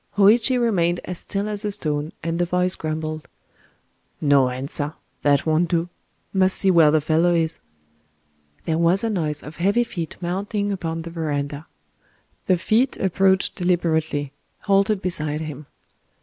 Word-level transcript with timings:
Hōïchi 0.17 0.59
remained 0.59 0.99
as 1.05 1.19
still 1.19 1.47
as 1.47 1.63
a 1.63 1.71
stone,—and 1.71 2.39
the 2.39 2.45
voice 2.45 2.73
grumbled:— 2.73 3.27
"No 4.19 4.49
answer!—that 4.49 5.45
won't 5.45 5.69
do!... 5.69 5.89
Must 6.33 6.57
see 6.57 6.71
where 6.71 6.89
the 6.89 6.99
fellow 6.99 7.35
is."... 7.35 7.59
There 8.65 8.79
was 8.79 9.03
a 9.03 9.11
noise 9.11 9.43
of 9.43 9.57
heavy 9.57 9.83
feet 9.83 10.17
mounting 10.19 10.71
upon 10.71 11.03
the 11.03 11.11
verandah. 11.11 11.67
The 12.47 12.55
feet 12.57 12.97
approached 12.97 13.53
deliberately,—halted 13.55 15.03
beside 15.03 15.41
him. 15.41 15.67